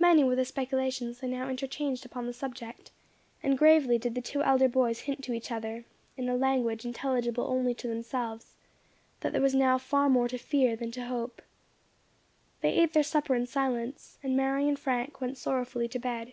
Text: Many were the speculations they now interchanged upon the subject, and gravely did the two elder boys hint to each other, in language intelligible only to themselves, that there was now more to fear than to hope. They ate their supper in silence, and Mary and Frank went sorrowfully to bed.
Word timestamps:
Many 0.00 0.24
were 0.24 0.34
the 0.34 0.44
speculations 0.44 1.20
they 1.20 1.28
now 1.28 1.48
interchanged 1.48 2.04
upon 2.04 2.26
the 2.26 2.32
subject, 2.32 2.90
and 3.44 3.56
gravely 3.56 3.96
did 3.96 4.16
the 4.16 4.20
two 4.20 4.42
elder 4.42 4.68
boys 4.68 5.02
hint 5.02 5.22
to 5.22 5.32
each 5.32 5.52
other, 5.52 5.84
in 6.16 6.26
language 6.40 6.84
intelligible 6.84 7.44
only 7.46 7.72
to 7.74 7.86
themselves, 7.86 8.56
that 9.20 9.32
there 9.32 9.40
was 9.40 9.54
now 9.54 9.78
more 10.08 10.26
to 10.26 10.36
fear 10.36 10.74
than 10.74 10.90
to 10.90 11.06
hope. 11.06 11.42
They 12.60 12.72
ate 12.74 12.92
their 12.92 13.04
supper 13.04 13.36
in 13.36 13.46
silence, 13.46 14.18
and 14.20 14.36
Mary 14.36 14.66
and 14.66 14.76
Frank 14.76 15.20
went 15.20 15.38
sorrowfully 15.38 15.86
to 15.90 15.98
bed. 16.00 16.32